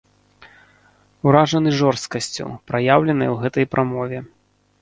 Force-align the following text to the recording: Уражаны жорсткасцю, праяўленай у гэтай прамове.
Уражаны 1.31 1.69
жорсткасцю, 1.81 2.45
праяўленай 2.73 3.33
у 3.35 3.39
гэтай 3.43 3.65
прамове. 3.75 4.19